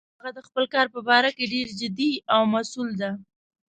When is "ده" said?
3.01-3.11